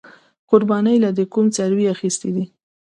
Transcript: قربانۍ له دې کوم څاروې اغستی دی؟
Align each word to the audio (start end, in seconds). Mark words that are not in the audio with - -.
قربانۍ 0.49 0.95
له 1.05 1.09
دې 1.17 1.25
کوم 1.33 1.45
څاروې 1.55 1.85
اغستی 1.93 2.29
دی؟ 2.35 2.45